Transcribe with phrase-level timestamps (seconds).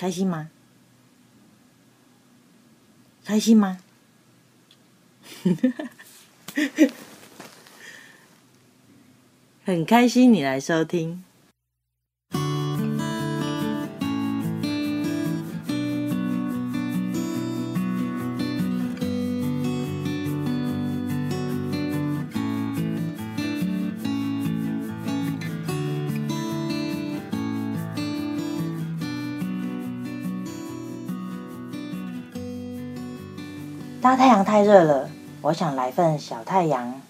[0.00, 0.48] 开心吗？
[3.22, 3.80] 开心吗？
[9.62, 11.22] 很开心你来收听。
[34.10, 35.08] 大太阳太热了，
[35.40, 37.00] 我想来份小太阳。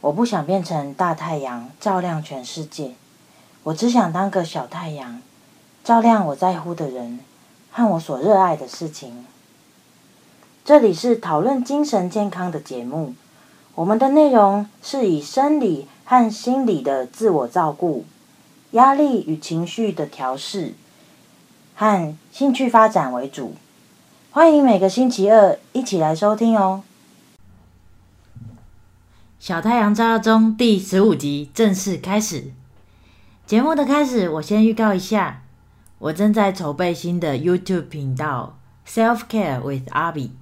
[0.00, 2.94] 我不想变成大太阳，照亮全世界。
[3.62, 5.20] 我只想当个小太阳，
[5.84, 7.20] 照亮我在乎的人
[7.70, 9.26] 和我所热爱的事情。
[10.64, 13.12] 这里是讨论精神健康的节目，
[13.74, 18.06] 我们的内容是以生理和心理的自我照顾、
[18.70, 20.72] 压力与情绪的调试
[21.74, 23.52] 和兴趣发展为主。
[24.30, 26.82] 欢迎每个星期二一起来收听哦！
[29.40, 32.52] 小太阳照耀中第十五集正式开始。
[33.46, 35.42] 节目的开始，我先预告一下，
[35.98, 40.32] 我正在筹备新的 YouTube 频道 Self Care with 阿比，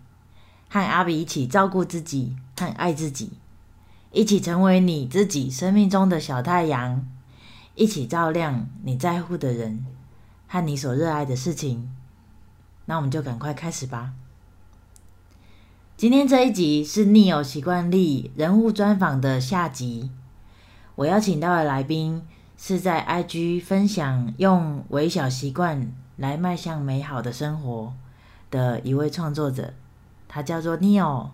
[0.68, 3.34] 和阿比一起照顾自己和爱自己，
[4.10, 7.06] 一起成为你自己生命中的小太阳，
[7.76, 9.86] 一起照亮你在乎的人
[10.48, 11.95] 和你所热爱的事情。
[12.86, 14.12] 那我们就赶快开始吧。
[15.96, 20.10] 今天这一集是《逆有习惯力》人物专访的下集。
[20.94, 22.22] 我邀请到的来宾
[22.56, 27.92] 是在 IG 分享用微小习惯来迈向美好的生活
[28.50, 29.72] 的一位创作者，
[30.28, 31.28] 他叫做 Neo，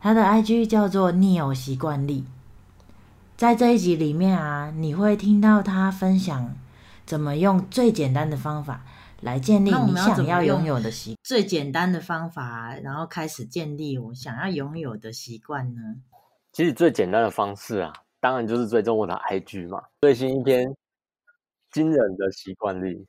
[0.00, 2.24] 他的 IG 叫做 Neo 习惯力。
[3.36, 6.56] 在这一集里面啊，你会听到他分享
[7.06, 8.82] 怎么用最简单的方法。
[9.22, 15.80] 来建立你想要拥有的习惯，最简单的方法，然后开始建立我想要拥有的习惯呢？
[16.52, 19.82] 其实最简单的方式啊，当然就是追踪我的 IG 嘛。
[20.00, 20.74] 最新一篇
[21.70, 23.06] 惊人的习惯力，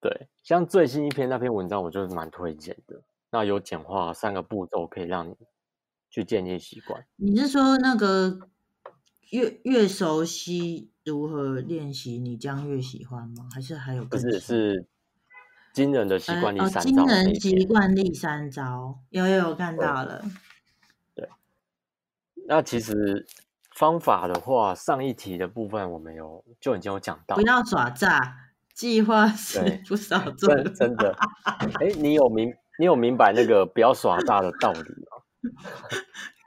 [0.00, 3.02] 对，像最新一篇那篇文章，我就是蛮推荐的。
[3.30, 5.34] 那有简化三个步骤，可以让你
[6.10, 7.04] 去建立习惯。
[7.16, 8.48] 你是说那个
[9.32, 10.90] 越越熟悉？
[11.04, 13.48] 如何练习你将越喜欢吗？
[13.52, 14.22] 还是还有更？
[14.22, 14.86] 不是，是
[15.74, 16.80] 惊人的习惯力三招。
[16.80, 20.22] 惊人习惯力三招，有有有看到了。
[21.12, 21.28] 对，
[22.46, 23.26] 那其实
[23.74, 27.34] 方法的话，上一题的部分我们有就已经有讲到。
[27.34, 28.36] 不要耍诈，
[28.72, 31.16] 计划是不少做真的，
[31.80, 35.18] 哎，你有明你有明白那个不要耍诈的道理吗？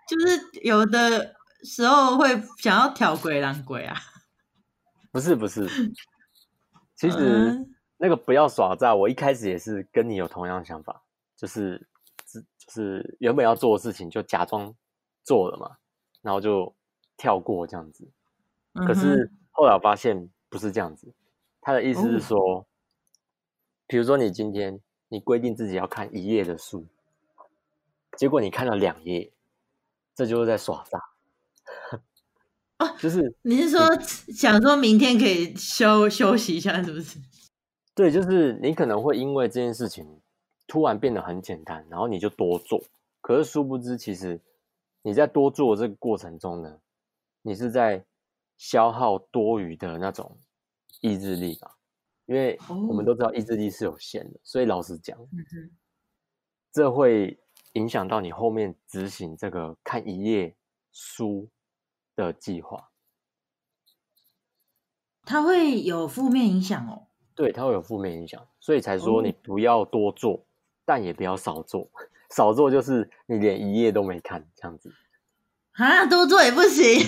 [0.08, 1.36] 就是有的
[1.66, 3.98] 时候会想要挑鬼狼鬼啊。
[5.12, 5.68] 不是不是，
[6.96, 7.66] 其实
[7.98, 8.94] 那个不要耍诈。
[8.94, 11.02] 我一开始也是跟你有同样的想法，
[11.36, 11.88] 就是
[12.58, 14.76] 就是原本要做的事情就假装
[15.24, 15.78] 做了嘛，
[16.22, 16.76] 然后就
[17.18, 18.08] 跳过这样子。
[18.74, 21.14] 可是后来我发现不是这样子，
[21.62, 22.68] 他的意思是说，
[23.88, 26.86] 比如说你今天你规定自己要看一页的书，
[28.18, 29.32] 结果你看了两页，
[30.14, 31.02] 这就是在耍诈。
[32.80, 37.20] 哦，就是你是说想说明天可以休休息一下，是不是？
[37.96, 40.22] 对，就是你可能会因为这件事情
[40.68, 42.84] 突然变得很简单，然后你就多做。
[43.22, 44.42] 可是殊不知，其实
[45.02, 46.80] 你在多做这个过程中呢，
[47.42, 48.06] 你是在
[48.58, 50.38] 消耗多余的那种
[51.02, 51.78] 意志力吧？
[52.26, 52.60] 因为
[52.90, 55.18] 我们都知道意志力是有限的，所以老实讲，
[56.74, 57.40] 这会
[57.74, 60.56] 影响到你后面执行这个看一页
[60.92, 61.48] 书
[62.16, 62.90] 的计划，
[65.24, 67.08] 它会有负面影响哦。
[67.36, 70.46] 对，它会有负面影响，所以才说你不要多做，哦、
[70.86, 71.90] 但也不要少做。
[72.32, 74.92] 少做就是你连一页都没看这样子
[75.74, 77.00] 啊，多做也不行。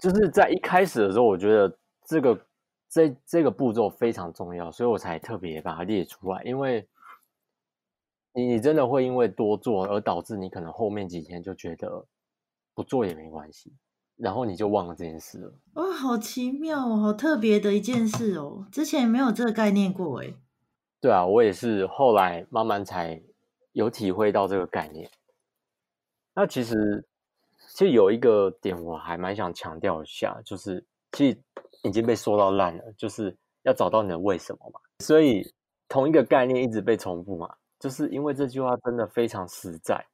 [0.00, 2.46] 就是在一开始的时候，我觉得这个
[2.88, 6.42] 这这个步骤非常重要，所以我才特别把它列出来。
[6.42, 6.88] 因为
[8.34, 12.06] 你你真的会因为多做而导致你可能后面几天就觉得
[12.74, 13.74] 不做也没关系。
[14.20, 15.54] 然后你就忘了这件事了。
[15.74, 20.36] 哇，好奇妙哦，好特别的一件事哦，之前没有这个概念过诶。
[21.00, 23.22] 对啊，我也是后来慢慢才
[23.72, 25.10] 有体会到这个概念。
[26.34, 27.02] 那其实，
[27.74, 31.38] 其实有一个点我还蛮想强调一下，就是其实
[31.82, 34.78] 已经被说到烂了，就是要找到你的为什么嘛。
[34.98, 35.50] 所以
[35.88, 40.06] 同一个概念一直被重复嘛，就是因为这句话真的非常实在，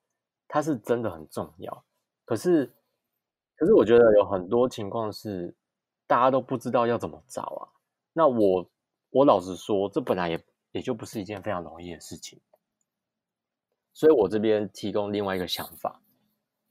[0.47, 1.85] 它是真的很重要。
[2.25, 2.73] 可是。
[3.57, 5.55] 可是我觉得有很多情况是
[6.07, 7.69] 大家都不知道要怎么找啊。
[8.13, 8.71] 那我
[9.11, 12.41] 我老实说，这本来也也就不是一件非常容易的事情。
[13.93, 16.01] 所以我这边提供另外一个想法，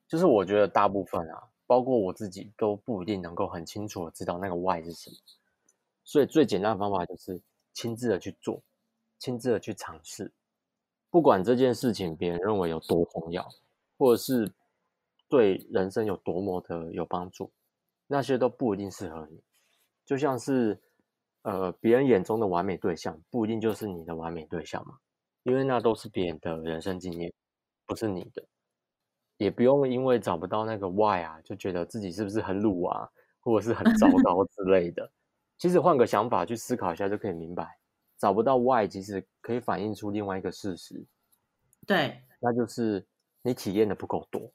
[0.07, 5.15] 就是我觉得大部分啊，包括我自己都不一定能够很清楚的知道那个 why 是什么。
[6.03, 7.41] 所以最简单的方法就是
[7.73, 8.61] 亲自的去做，
[9.17, 10.31] 亲自的去尝试，
[11.09, 13.43] 不管这件事情别人认为有多重要，
[13.97, 14.51] 或者是
[15.29, 17.51] 对人生有多么的有帮助，
[18.07, 19.41] 那些都不一定适合你。
[20.05, 20.79] 就像是，
[21.41, 24.97] 呃，别人眼中的完美对象，不一定就是你的完美对象嘛，
[25.43, 27.33] 因为那都是别人的人生经验，
[27.85, 28.45] 不是你的。
[29.37, 33.09] 也不用因为找不到那个 why 啊，就觉得自己是不是很鲁啊，
[33.41, 35.11] 或者是很糟糕 之类的。
[35.57, 37.77] 其实换个想法去思考一下，就可以明白，
[38.17, 41.05] 找不到 why，其实可以反映出另外一个事实。
[41.85, 43.05] 对，那就是
[43.41, 44.51] 你体验的不够多，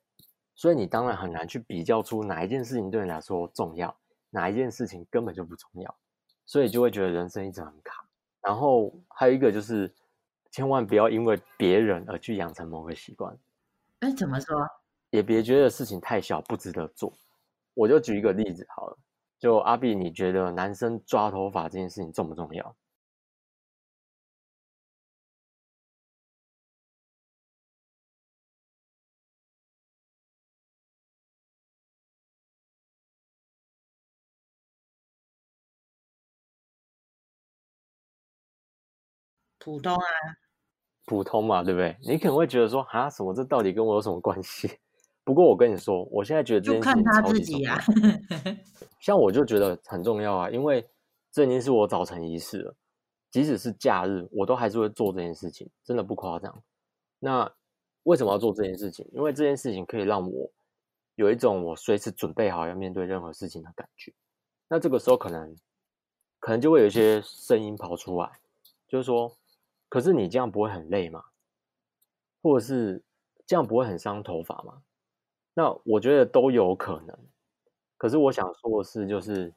[0.61, 3.97] 所以你当然很难去比较出哪一件事情对你来说重要，
[4.29, 5.97] 哪一件事情根本就不重要，
[6.45, 8.07] 所以就会觉得人生一直很卡。
[8.43, 9.91] 然后还有一个就是，
[10.51, 13.35] 千万不要因为别人而去养成某个习惯。
[14.01, 14.55] 哎，怎么说？
[15.09, 17.11] 也别觉得事情太小不值得做。
[17.73, 18.99] 我就举一个例子好了。
[19.39, 22.77] 就阿碧，你觉得男生抓头发这件事情重不重要？
[39.61, 40.03] 普通啊，
[41.07, 41.97] 普通嘛，对不对？
[42.03, 43.33] 你可能会觉得说，啊，什么？
[43.33, 44.79] 这到底跟我有什么关系？
[45.23, 47.75] 不过我跟你说，我现在觉得这件事情超级重要。
[48.99, 50.89] 像我就觉得很重要啊，因为
[51.31, 52.75] 这已经是我早晨仪式了。
[53.31, 56.63] 即使是假日，我都还是会做这件事情，真的不夸张。
[57.21, 57.49] 那
[58.03, 59.09] 为什么要做这件事情？
[59.13, 60.51] 因为这件事情可以让我
[61.15, 64.13] 有一种我随时准备好要面对任何事情的感觉。
[64.69, 65.55] 那这个时候可能
[66.41, 68.29] 可能就会有一些声音跑出来，
[68.89, 69.37] 就是说，
[69.91, 71.23] 可是你这样不会很累吗？
[72.41, 73.05] 或者是
[73.45, 74.83] 这样不会很伤头发吗？
[75.53, 77.19] 那我觉得都有可能，
[77.99, 79.53] 可是我想说的是，就是，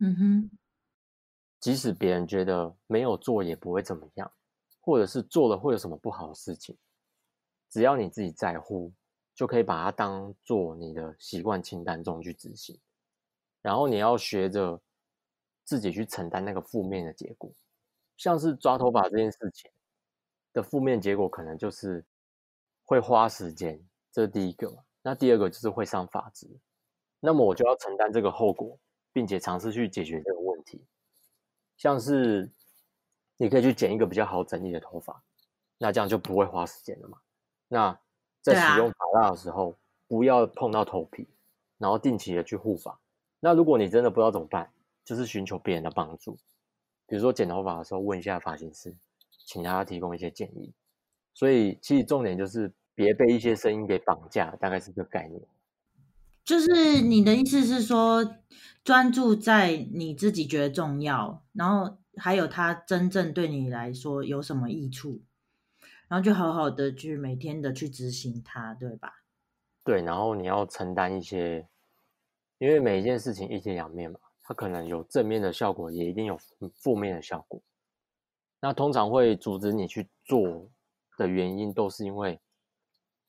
[0.00, 0.50] 嗯哼，
[1.60, 4.30] 即使别人觉得没有做也不会怎么样，
[4.80, 6.76] 或者是做了会有什么不好的事情，
[7.70, 8.92] 只要你自己在乎，
[9.34, 12.78] 就可以把它当做你的习惯清单中去执行，
[13.62, 14.78] 然后你要学着
[15.64, 17.50] 自己去承担那个负面的结果，
[18.16, 19.70] 像是抓头发这件事情
[20.52, 22.04] 的负面结果，可能就是。
[22.88, 24.76] 会花时间，这是第一个嘛。
[25.02, 26.48] 那第二个就是会伤发质，
[27.18, 28.78] 那么我就要承担这个后果，
[29.12, 30.80] 并且尝试去解决这个问题。
[31.76, 32.48] 像是
[33.36, 35.20] 你可以去剪一个比较好整理的头发，
[35.78, 37.18] 那这样就不会花时间了嘛。
[37.66, 37.98] 那
[38.40, 39.76] 在使用发蜡的时候，啊、
[40.06, 41.26] 不要碰到头皮，
[41.78, 42.96] 然后定期的去护发。
[43.40, 44.72] 那如果你真的不知道怎么办，
[45.04, 46.38] 就是寻求别人的帮助，
[47.06, 48.94] 比如说剪头发的时候问一下发型师，
[49.46, 50.72] 请他提供一些建议。
[51.32, 55.42] 所以，其实重点就是别被一些声音给绑架，大概是这个概念。
[56.44, 58.36] 就是你的意思是说，
[58.84, 65.20] 专注在你自己觉得重要，然后还有它真正对你来说有什么益处，
[66.08, 69.24] 然后就好好的去每天的去执行它，对吧？
[69.84, 71.68] 对，然后你要承担一些，
[72.58, 76.38] 因为每一件事情一体两面嘛，它可能有正面的效果，也一定有
[76.74, 77.60] 负面的效果。
[78.60, 80.70] 那通常会阻止你去做。
[81.18, 82.38] 的原因都是因为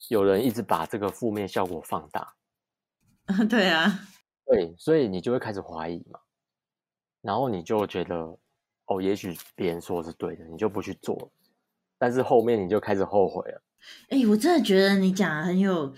[0.09, 2.35] 有人一直把这个负面效果放大，
[3.49, 4.01] 对啊，
[4.45, 6.19] 对，所以你就会开始怀疑嘛，
[7.21, 8.37] 然后你就觉得
[8.87, 11.31] 哦，也许别人说的是对的，你就不去做，
[11.97, 13.63] 但是后面你就开始后悔了。
[14.09, 15.95] 哎，我真的觉得你讲的很有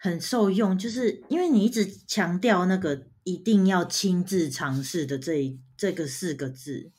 [0.00, 6.90] 很受用，就是因为你一直强调那个一定要亲自尝试的这这个四个字。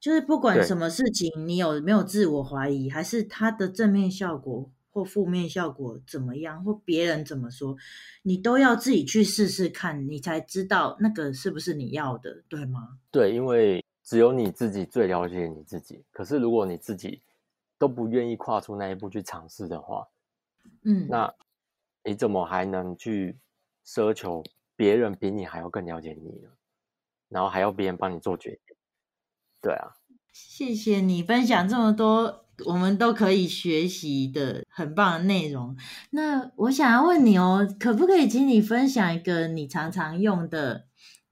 [0.00, 7.76] 就是不管什么事情，你有没有自我怀疑，还是它的正面效果或负面效果怎么样，或别人怎么说，
[8.22, 12.98] 你都要自己去试试看，你才知道那个是不是你要的，对吗？
[13.10, 16.04] 对，因为只有你自己最了解你自己。
[16.10, 17.22] 可是如果你自己
[17.78, 20.06] 都不愿意跨出那一步去尝试的话，
[20.82, 21.32] 嗯，那
[22.04, 23.38] 你怎么还能去
[23.86, 24.44] 奢求
[24.76, 26.50] 别人比你还要更了解你呢？
[27.28, 28.76] 然后还要别人帮你做决定？
[29.60, 29.96] 对啊，
[30.32, 35.76] 谢谢你分享这么多，我们都可以学习的很棒的内容。
[36.10, 40.86] 那我想要问你哦，可不可以请你分享一个你常常用的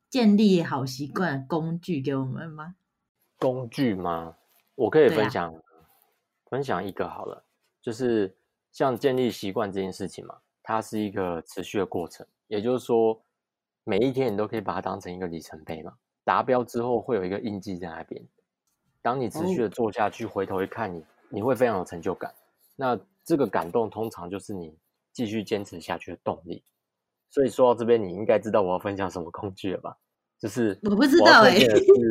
[0.09, 2.77] 建立好习惯工具给我们吗？
[3.39, 4.37] 工具吗？
[4.75, 5.61] 我可以分享，啊、
[6.51, 7.45] 分享一个好了，
[7.83, 8.35] 就是
[8.73, 13.23] 像建立习惯这件事情嘛，它是一个持续的过程，也就是说，
[13.85, 15.93] 每一天你都可以把它当成一个里程碑嘛。
[16.25, 18.23] 达标之后会有一个印记在那边。
[19.03, 22.33] 当你持续的做下去，回头一看你，你会非常有成就感。
[22.77, 24.77] 那这个感动通常就是你
[25.12, 26.62] 继续坚持下去的动力。
[27.31, 29.97] 所以说到这边，你应该知道我要分享什么工具了吧？
[30.39, 31.67] 就是我不知道哎、欸，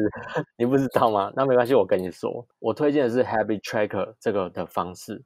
[0.57, 1.31] 你不知道吗？
[1.35, 5.21] 那没关系，我跟你说，我推荐的是 Habit Tracker 这个的方式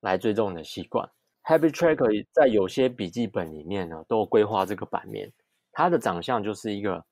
[0.00, 1.08] 来追踪你的习惯。
[1.44, 5.30] Habit Tracker 在有些笔记本里面呢，都有规划这个版面，
[5.72, 7.04] 它的长相就是一个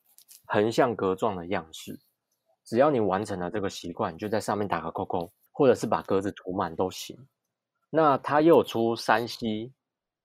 [0.46, 1.98] 横向格状的样式。
[2.64, 7.16] 只要你完成了这个习惯，就在上面打个勾勾，或者是把格子涂满都行。
[7.90, 9.72] 那它又有出三 C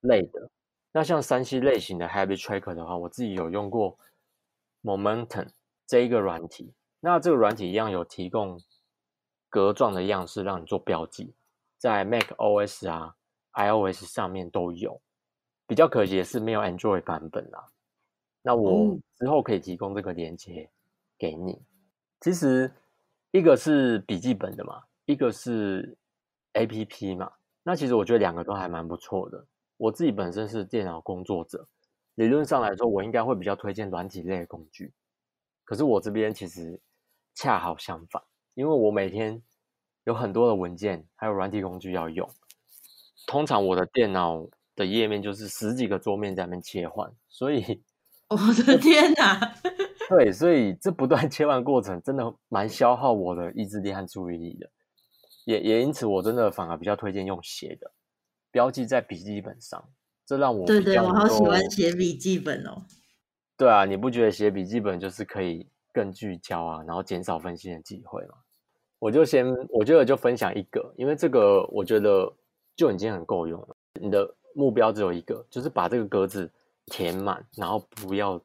[0.02, 0.50] 类的，
[0.92, 3.98] 那像三 C 类型的 Habit Tracker 的话，我自己有用过
[4.82, 5.50] Momentum
[5.88, 6.74] 这一个软体。
[7.00, 8.60] 那这个软体一样有提供
[9.50, 11.34] 格状的样式让你做标记，
[11.78, 13.16] 在 Mac OS 啊。
[13.56, 15.00] iOS 上面都有，
[15.68, 17.70] 比较可惜的是没有 Android 版本啦。
[18.44, 20.70] 那我之后可以提供这个连接
[21.18, 21.60] 给你。
[22.22, 22.72] 其实
[23.32, 25.98] 一个是笔记本的嘛，一个是
[26.54, 27.32] APP 嘛。
[27.64, 29.48] 那其实我觉得两个都还蛮不错的。
[29.78, 31.68] 我自己本身是电脑工作者，
[32.16, 34.94] 理论上来说，我应该会比较推荐软体类的工具。
[35.64, 36.80] 可是我这边其实
[37.34, 38.22] 恰好相反，
[38.54, 39.42] 因为我每天
[40.04, 42.30] 有很多的文件还有软体工具要用。
[43.26, 44.46] 通常我的电脑
[44.76, 47.82] 的页面就是十几个桌面在那边切换，所以
[48.34, 49.56] 我的天哪！
[50.10, 54.70] 对，所以这不断切换过程真的蛮消耗我的意志力和注意力的。
[55.46, 57.92] 也也因此，我真的反而比较推荐用写的
[58.52, 59.84] 标记在笔记本上，
[60.25, 62.84] 这让我对对，我好喜欢写笔记本哦。
[63.58, 68.36] 对啊，你不觉得写笔记本就是可以更聚焦啊，然后减少分心的机会吗？
[69.00, 72.34] 我就先，我觉得就分享一个，因为这个我觉得。
[72.75, 73.75] 就已经很够用了。
[74.02, 76.52] 你的目标只有一个，就是把这个格子
[76.88, 78.42] 填满，然后不要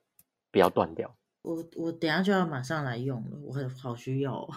[0.50, 1.14] 不要断掉。
[1.42, 4.48] 我我等下就要马上来用了，我很好需要哦。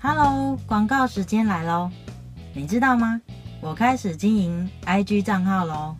[0.00, 1.90] Hello，广告时间来喽！
[2.54, 3.20] 你知道吗？
[3.60, 5.96] 我开始经营 IG 账号喽，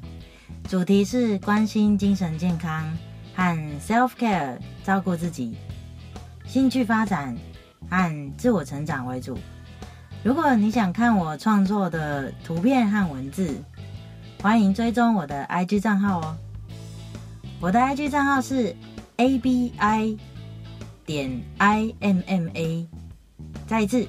[0.69, 2.93] 主题是关心精神健康。
[3.35, 5.57] 和 self care 照顾自己，
[6.45, 7.35] 兴趣发展
[7.91, 9.39] 和自我成长为主。
[10.25, 13.63] 如果你想看我创作的图片和文字，
[14.41, 16.37] 欢迎追踪我的 IG 账号哦。
[17.61, 18.75] 我的 IG 账号是
[19.17, 19.71] abi
[21.05, 22.87] 点 imma，
[23.67, 24.07] 再一次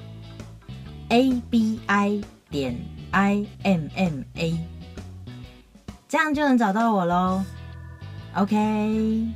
[1.08, 2.76] abi 点
[3.12, 4.58] imma，
[6.08, 7.44] 这样就能找到我喽。
[8.34, 9.26] OK，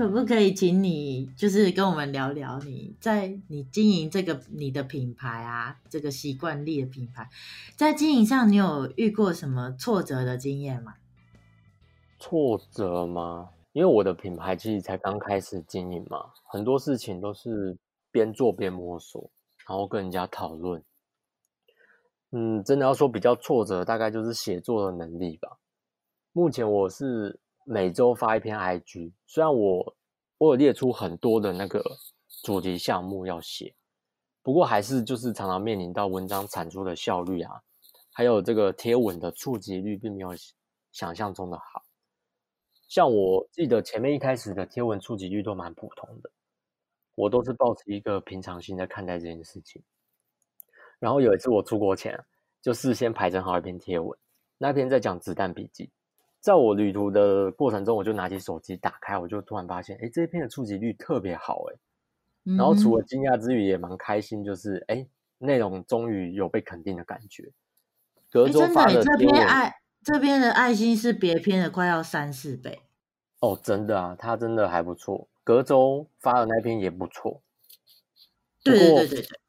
[0.00, 7.28] 可不可以请你就是跟我们聊聊你在你经营这个你的品牌啊，这个习惯力的品牌，
[7.76, 10.94] 在经营上你有遇过什么挫折的经验吗？
[12.18, 13.50] 挫折吗？
[13.72, 17.76] 因为我的品牌其实才刚开始经营嘛，很多事情都是
[18.10, 19.30] 边做边摸索。
[19.68, 20.82] 然后跟人家讨论，
[22.30, 25.58] 嗯，真的要说比较挫折，大概就是写作的能力吧。
[26.32, 27.38] 目前我是
[27.72, 29.96] 每周发一篇 IG，虽然我
[30.38, 31.80] 我有列出很多的那个
[32.42, 33.72] 主题项目要写，
[34.42, 37.62] 不过还是就是常常面临到文章产出的效率啊，
[38.10, 40.30] 还有这个贴文的触及率并没有
[40.90, 41.84] 想象中的好。
[42.88, 46.30] 像我记得前面一开始的贴文触及率都蛮普通的。
[47.14, 49.80] 我都是抱持一个平常心在看待这件事情。
[50.98, 52.18] 然后有一次我出国前，
[52.60, 54.18] 就事先排整好一篇贴文，
[54.58, 55.88] 那篇在讲子弹笔记。
[56.40, 61.76] 在我旅途的过程中，我就拿起手机打开，我就突然发现，哎，这一篇的触及率特别好，哎。
[62.56, 65.06] 然后除了惊讶之余，也蛮开心，就是哎，
[65.38, 67.52] 内容终于有被肯定的感觉。
[68.30, 72.80] 隔周发的这篇爱，这边的爱心是别篇的快要三四倍。
[73.40, 75.28] 哦，真的啊，他真的还不错。
[75.44, 77.42] 隔周发的那篇也不错，
[78.62, 79.40] 对对对对对。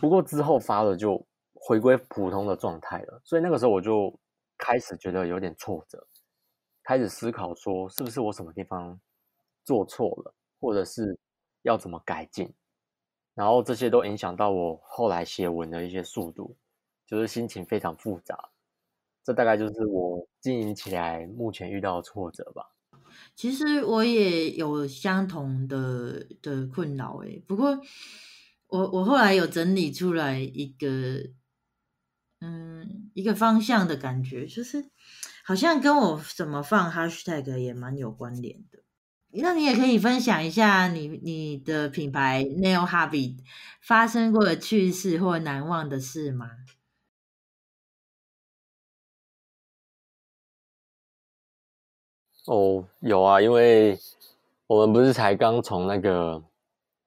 [0.00, 4.18] 不过之后发的就回归普通的状态了，所以那个时候我就
[4.56, 6.06] 开始觉得有点挫折，
[6.90, 9.00] 开始思考说是不是我什么地方
[9.64, 11.16] 做错了，或者是
[11.62, 12.52] 要怎么改进，
[13.32, 16.56] 然后这些都影响到我后来写文的一些速度，
[17.06, 18.50] 就是心情非常复杂。
[19.22, 22.74] 这大概就是我经营起来目前遇到的挫折吧。
[23.36, 27.80] 其实我也有相同的的困扰诶，不过
[28.66, 31.30] 我我后来有整理出来一个，
[32.40, 34.90] 嗯，一个方向的感觉，就是
[35.44, 38.78] 好像跟我怎么放 hashtag 也蛮有关联的。
[39.32, 43.36] 那你也可以分享一下你你的品牌 Nail Hobby
[43.80, 46.50] 发生过的趣事或难忘的事吗？
[52.46, 53.96] 哦，有啊，因为
[54.66, 56.42] 我们不是才刚从那个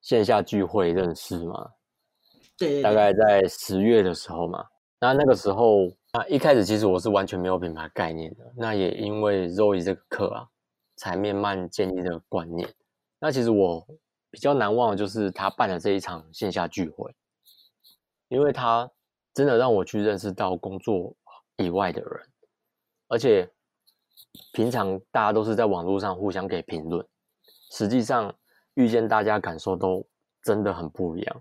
[0.00, 1.72] 线下聚会认识吗？
[2.56, 4.64] 对，对，对，大概在十月的时候嘛。
[5.00, 8.52] 那那个时候，那一开始其实我是完全没有品牌概念的。
[8.56, 10.48] 那也因为 Zoe 这个课啊，
[10.94, 12.72] 才慢慢建立这个观念。
[13.18, 13.84] 那其实我
[14.30, 17.12] 比较难忘的就是他办的这一场线下聚会，
[18.28, 18.88] 因为他
[19.32, 21.16] 真的让我去认识到工作
[21.56, 22.28] 以外的人，
[23.08, 23.50] 而且
[24.52, 27.04] 平常大家都是在网络上互相给评论，
[27.72, 28.32] 实际上
[28.74, 30.06] 遇见大家感受都
[30.42, 31.40] 真的很不一样，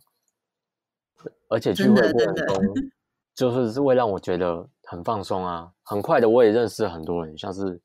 [1.48, 2.74] 而且聚会过程中。
[3.36, 7.82] 就是是会让我觉得很放松啊，很快的我也认识很多人，像是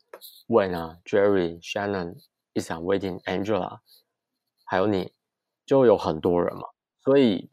[0.47, 2.15] Wayne 啊、Jerry、Shannon、
[2.53, 3.79] Isa、Waiting、Angela，
[4.63, 5.11] 还有你，
[5.65, 6.61] 就有很多人嘛。
[7.03, 7.49] 所以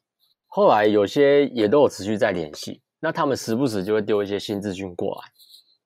[0.48, 5.32] 后来有些也都有持续在联系，那他们时不时就会丢一些新资讯过来，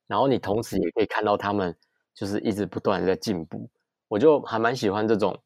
[0.08, 1.76] 然后你同时也可以看到他们
[2.12, 3.70] 就是一直不断的在进步，
[4.08, 5.40] 我就还蛮喜欢这种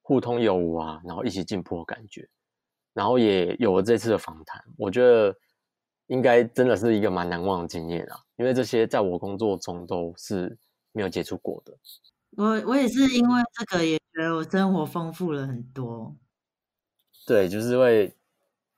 [0.00, 2.26] 互通有无啊，然后一起进步的感觉，
[2.94, 5.36] 然后也有了这次的访谈，我觉得。
[6.08, 10.56] 应该真的是一个蛮难忘的经验啊，因为这些在我工作中都是
[10.92, 11.76] 没有接触过的。
[12.36, 16.14] 我我也是因为这个也觉得我生活丰富了很多。
[17.26, 18.14] 对，就是会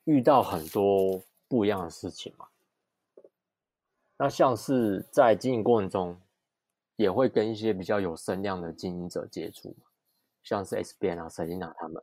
[0.05, 2.47] 遇到很多不一样的事情嘛。
[4.17, 6.19] 那像是在经营过程中，
[6.97, 9.77] 也会跟一些比较有声量的经营者接触，
[10.43, 12.03] 像是 SBN 啊、Selina 他们。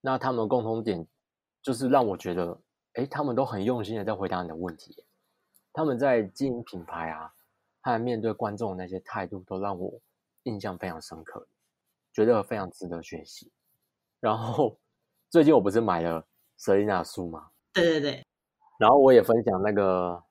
[0.00, 1.06] 那他们的共同点
[1.60, 2.58] 就是让我觉得。
[2.94, 5.04] 哎，他们都很用心的在回答你的问题，
[5.72, 7.32] 他们在经营品牌啊，
[7.80, 9.98] 还有面对观众的那些态度，都让我
[10.42, 11.48] 印象非常深刻，
[12.12, 13.50] 觉得非常值得学习。
[14.20, 14.78] 然后
[15.30, 16.26] 最近我不是买了
[16.58, 17.50] Selina 书吗？
[17.72, 18.26] 对对对。
[18.78, 20.22] 然后我也分享那个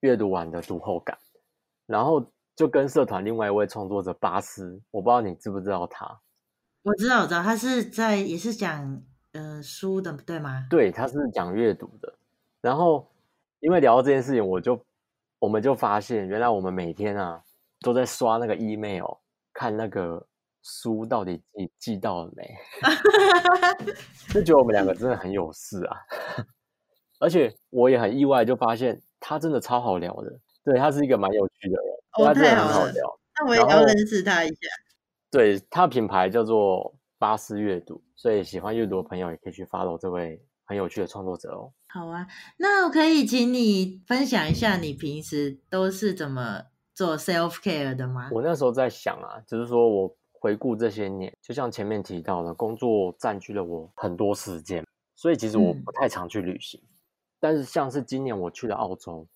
[0.00, 1.18] 阅读完的读后感，
[1.84, 2.24] 然后
[2.56, 6.20] 就跟社团另外一位创作者巴斯，我不知道你知不知道他？
[6.82, 9.02] 我知道，我知道，他是在也是讲。
[9.32, 10.66] 嗯、呃，书的对吗？
[10.70, 12.12] 对，他是讲阅读的。
[12.60, 13.06] 然后，
[13.60, 14.80] 因为聊到这件事情，我就
[15.38, 17.40] 我们就发现，原来我们每天啊
[17.80, 19.06] 都在刷那个 email，
[19.52, 20.26] 看那个
[20.62, 22.56] 书到底寄寄到了没，
[24.32, 25.96] 就觉得我们两个真的很有事啊。
[27.20, 30.40] 而且我也很意外，就发现他真的超好聊的。
[30.64, 33.20] 对，他是一个蛮有趣的人，哦、他真的很好聊。
[33.38, 34.56] 那我也要认识他一下。
[35.30, 36.94] 对，他的品牌叫做。
[37.18, 41.72] 巴斯阅读，所以喜欢阅读的朋友也可以去 follow 这位很有趣的创作者哦。
[41.88, 42.26] 好啊，
[42.58, 46.62] 那我可以请你分享一下你平时都是怎么
[46.94, 48.30] 做 self care 的吗？
[48.32, 56.80] 我那时候在想啊，就是说我回顾这些年，就像前面提到的，工作占据了我很多时间，所以其实我不太常去旅行。
[56.84, 56.88] 嗯、
[57.40, 59.26] 但是像是今年我去了澳洲，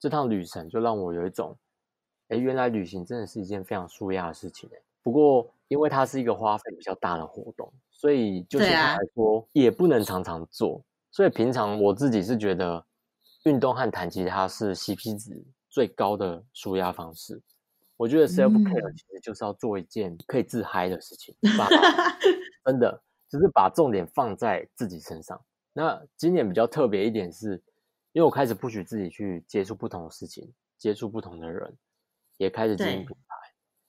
[0.00, 1.56] 这趟旅程就让我有一种，
[2.28, 4.78] 哎，原来旅行真的是一件非常舒压的事情哎。
[5.08, 10.84] 不过，因为它是一个花费比较大的活动，所以就现在来说也不能常常做。
[11.10, 12.84] 所以平常我自己是觉得，
[13.44, 17.40] 运动和弹吉他是 CP 值最高的舒压方式。
[17.96, 21.34] 我觉得 self care 其实就是要做一件可以自嗨的事情，
[22.66, 25.42] 真的就是把重点放在自己身上。
[25.72, 27.54] 那今年比较特别一点是，
[28.12, 31.74] 因为我开始不许自己去接触不同的事情，接触不同的人，
[32.36, 33.06] 也开始经营。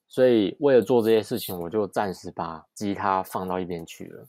[0.10, 4.26] 所以为了做这些事情，我就暂时把吉他放到一边去了，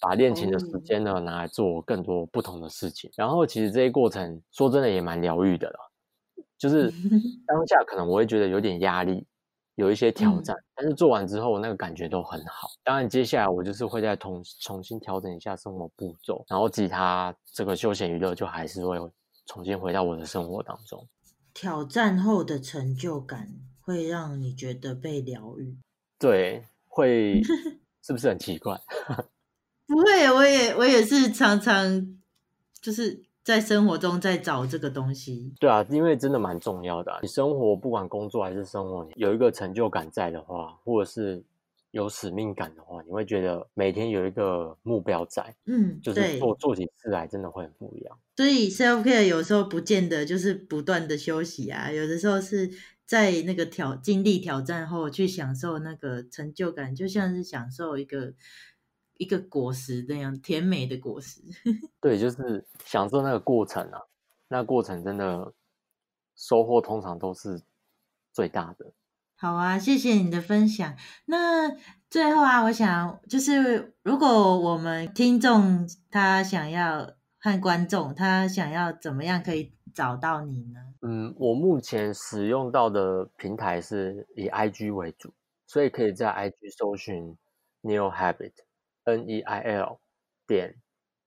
[0.00, 3.10] 把练琴的时间呢拿来做更多不同的事情。
[3.16, 5.78] 然后其实这些过程说真的也蛮疗愈的了，
[6.58, 6.90] 就是
[7.46, 9.26] 当下可能我会觉得有点压力，
[9.76, 12.68] 有一些挑战，但是做完之后那个感觉都很好。
[12.84, 18.98] 当然接下来我就是会再重重新调整一下生活步骤，然后吉他这个休闲娱乐就还是会
[19.46, 21.08] 重新回到我的生活当中。
[21.54, 23.48] 挑战后的成就感。
[23.82, 25.76] 会让你觉得被疗愈，
[26.18, 27.40] 对，会
[28.02, 28.80] 是不是很奇怪？
[29.86, 32.18] 不会，我也我也是常常
[32.80, 35.52] 就是在生活中在找这个东西。
[35.60, 37.18] 对啊，因为真的蛮重要的啊。
[37.22, 41.42] 你生活不管工作还是生活，有一个成就感在的话，或者是。
[41.92, 48.18] 有使命感的话，你会觉得每天有一个目标在，嗯，就是做做起事来真的会很不一样。
[48.34, 52.70] 所以 self care 有时候不见得就是不断的休息啊，有的时候是
[53.06, 58.34] 在那个挑经历挑战后去享受那个成就感，就像是享受一个
[59.18, 61.42] 一个果实那样甜美的果实。
[62.00, 64.00] 对，就是享受那个过程啊，
[64.48, 65.52] 那过程真的
[66.34, 67.62] 收获通常都是
[68.32, 68.92] 最大的。
[69.36, 70.96] 好啊，谢谢你的分享。
[71.26, 71.68] 那
[72.08, 80.80] 最后啊，我想就是，如果我们听众他想要和观众他想要怎么样可以找到你呢？
[81.02, 85.32] 嗯，我目前使用到的平台是以 IG 为主，
[85.66, 87.36] 所以可以在 IG 搜寻
[87.82, 89.98] Neil Habit，N E I L
[90.46, 90.74] 点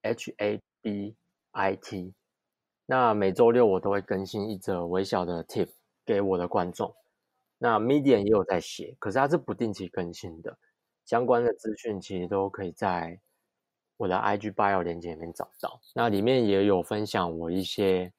[0.01, 1.15] H A B
[1.51, 2.13] I T。
[2.85, 5.69] 那每周六我都会更新一则微小的 tip
[6.05, 6.93] 给我的观众。
[7.57, 10.57] 那 Medium 也有在写，可是它是不定期更新的。
[11.05, 13.19] 相关的资讯其实都可以在
[13.97, 15.79] 我的 IG Bio 链接里面找到。
[15.93, 18.11] 那里面也有分享我一些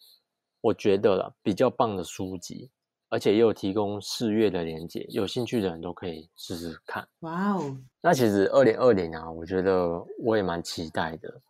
[0.66, 2.68] 我觉得了比较棒的书籍，
[3.08, 7.06] 而且也有提供试阅的链接，有兴趣的人都可以试试看。
[7.20, 7.78] 哇哦！
[8.00, 11.40] 那其实二零二零啊，我觉得我也蛮期待的，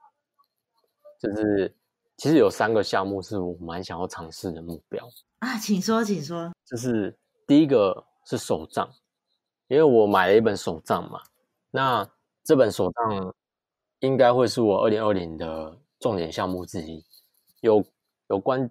[1.19, 1.75] 就是
[2.19, 7.17] 其实有三个项目是我蛮想要尝试的目标啊，请说，请说，就是。
[7.47, 8.91] 第一个是手账，
[9.69, 11.23] 因为我买了一本手账嘛，
[11.71, 12.05] 那
[12.43, 13.35] 这本手账
[14.01, 17.03] 应该会是我二零二零的重点项目之一。
[17.61, 17.85] 有
[18.29, 18.69] 有关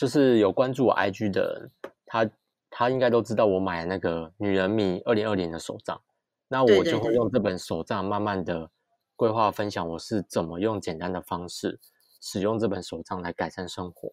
[0.00, 1.70] 就是有关注我 IG 的人，
[2.06, 2.30] 他
[2.70, 6.00] 他应该都知道我买了那个女人迷二零二零的手账，
[6.48, 8.70] 那我就会用这本手账慢慢的
[9.14, 11.78] 规划分享我是怎么用简单的方式
[12.18, 14.10] 使用这本手账来改善生活。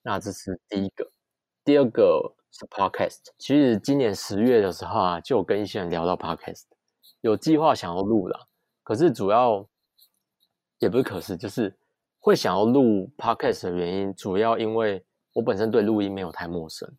[0.00, 1.10] 那这是第一个，
[1.62, 2.32] 第二个。
[2.52, 6.62] 是 Podcast，其实今年十月的时候啊，就有跟一些人聊到 Podcast，
[7.20, 8.48] 有计划想要录了，
[8.82, 9.68] 可是主要
[10.78, 11.76] 也不是可是，就是
[12.26, 15.00] 会想要录 Podcast 的原因，主要因为
[15.32, 16.92] 我本身对录音没有太陌生，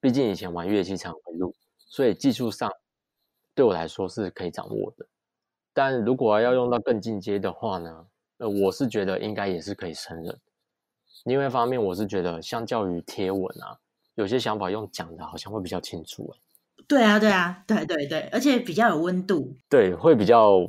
[0.00, 2.68] 毕竟以前玩乐器常会录，所以技术上
[3.54, 5.06] 对我来说是可以掌握的。
[5.72, 8.06] 但如果要用到更进阶的话呢，
[8.38, 10.36] 呃，我是觉得应该也是可以胜任。
[11.22, 13.78] 另外一方面，我是觉得相较于贴文啊。
[14.16, 16.40] 有些想法用讲的，好像会比较清楚哎。
[16.88, 19.56] 对啊，对啊，对对对，而且比较有温度。
[19.68, 20.66] 对，会比较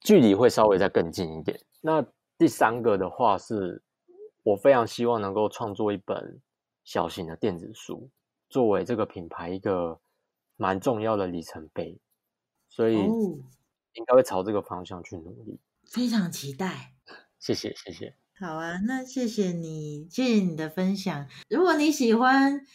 [0.00, 1.60] 距离会稍微再更近一点。
[1.82, 2.02] 那
[2.36, 3.82] 第三个的话是，
[4.42, 6.40] 我非常希望能够创作一本
[6.82, 8.10] 小型的电子书，
[8.48, 10.00] 作为这个品牌一个
[10.56, 12.00] 蛮重要的里程碑，
[12.68, 15.58] 所以应该会朝这个方向去努力。
[15.84, 16.94] 非常期待。
[17.38, 18.16] 谢谢，谢谢。
[18.36, 21.28] 好啊，那谢谢你，谢谢你的分享。
[21.48, 22.66] 如果你喜欢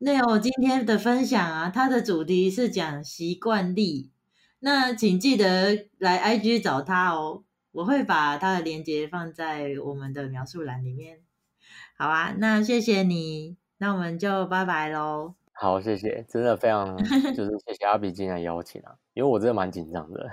[0.00, 4.10] Neil 今天的分享啊，它的主题是讲习惯力，
[4.58, 7.43] 那请记得来 IG 找他哦，
[7.74, 11.20] 我会把它的链接放在我们的描述栏里面。
[11.98, 15.34] 好啊，那谢谢你，那我们就拜拜喽。
[15.52, 16.96] 好，谢谢，真的非常
[17.34, 20.30] 就是谢谢阿比今天的邀请啊，因为我真的蛮紧张的，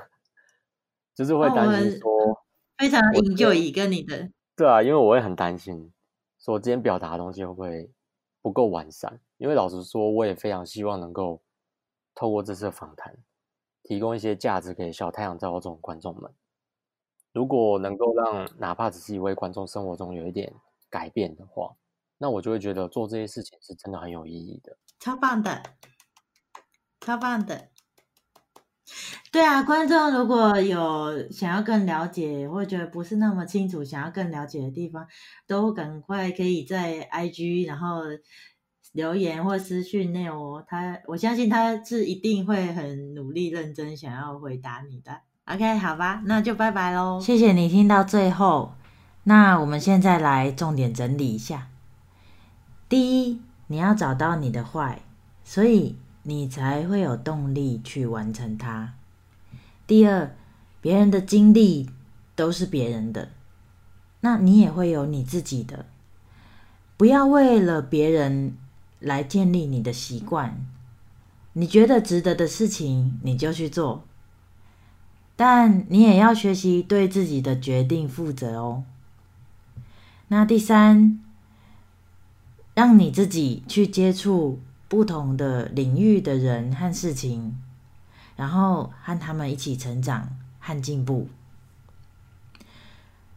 [1.16, 2.46] 就是会担心说
[2.78, 4.30] 非常 enjoy 跟你的。
[4.56, 5.92] 对啊，因为我会很担心，
[6.40, 7.92] 说今天表达的东西会不会
[8.44, 9.20] 不够完善。
[9.38, 11.42] 因为老实说，我也非常希望能够
[12.14, 13.18] 透过这次访谈，
[13.82, 16.32] 提供一些价值给小太阳照这种观众们。
[17.34, 20.54] 如果能够让哪怕只是一位观众生活中有一点
[20.90, 21.76] 改变的话，
[22.18, 24.78] 那我就会觉得做这些事情是真的很有意义的。
[25.00, 25.64] 超棒的，
[27.00, 27.70] 超棒的。
[29.32, 35.08] 对啊，观众如果有想要更了解，或觉得不是那么清楚，想要更了解的地方，
[35.48, 38.02] 都赶快可以在 IG 然后
[38.92, 45.22] 留言或私讯内哦，他我相信他是一定会很努力认真想要回答你的。
[45.54, 47.20] OK，好吧，那就拜拜喽。
[47.20, 48.74] 谢谢你听到最后，
[49.26, 51.68] 那我们现在来重点整理一下。
[52.88, 55.02] 第一，你要找到你的坏
[55.44, 58.94] 所以你才会有动力去完成它。
[59.86, 60.34] 第二，
[60.80, 61.90] 别人的经历
[62.34, 63.28] 都是别人的，
[64.22, 65.86] 那你也会有你自己的。
[66.96, 68.56] 不要为了别人
[69.02, 70.66] 来建立你的习惯，
[71.52, 74.06] 你觉得值得的事情你就去做，
[75.44, 78.84] 但你也要学习对自己的决定负责哦。
[80.28, 81.20] 那第三，
[82.76, 87.58] 让你自己去接触不同的领域的人和事情。
[88.36, 91.28] 然后和他们一起成长和进步。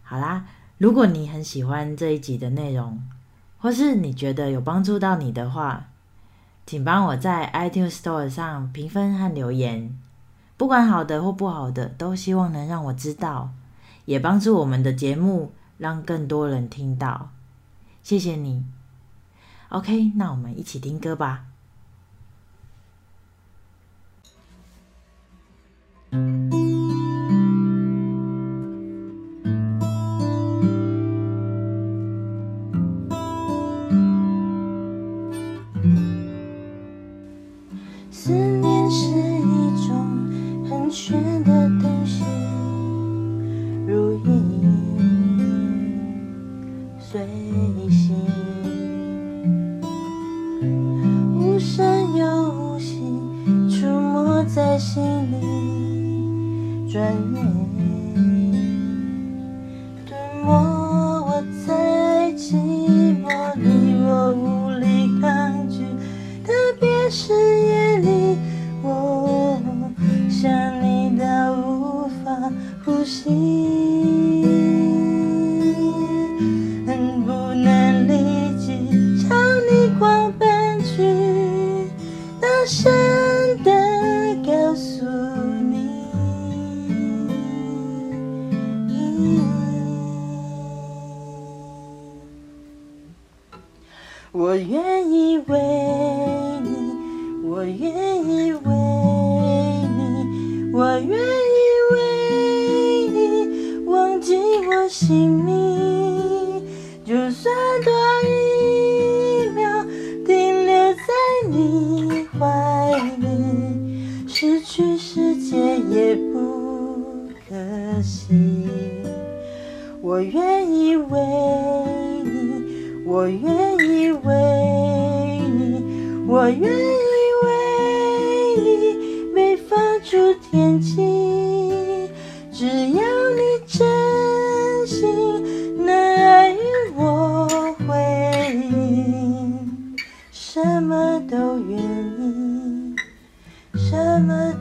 [0.03, 0.45] 好啦，
[0.77, 3.03] 如果你很喜欢这一集的内容，
[3.59, 5.89] 或是你觉得有帮助到你的话，
[6.67, 9.99] 请帮我在 iTunes Store 上评分和留言，
[10.57, 13.51] 不管好的或不好的，都希望能让我知道，
[14.05, 17.31] 也帮助我们的节目让更多人听到。
[18.03, 18.65] 谢谢你。
[19.71, 21.47] OK，那我们一起听歌吧。
[95.49, 95.84] away.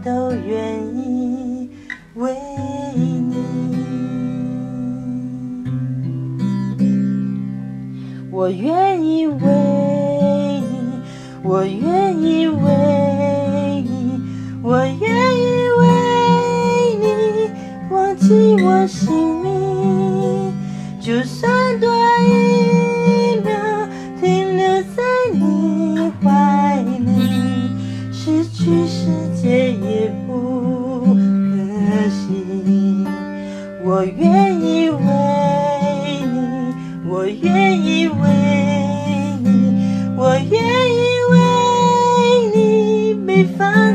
[0.04, 1.70] 都愿意
[2.16, 3.44] 为你。
[8.30, 11.02] 我愿意为你
[11.44, 12.03] 我愿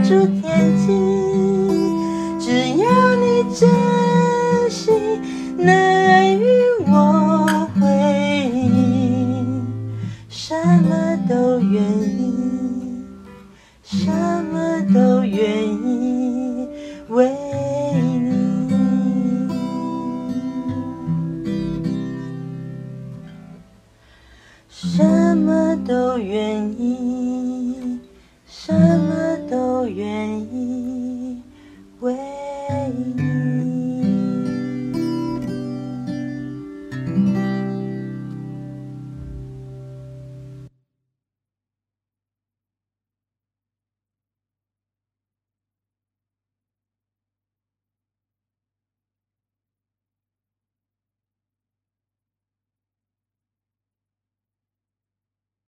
[0.08, 0.86] 天际
[2.40, 5.20] 只要你真心
[5.58, 6.77] 能爱与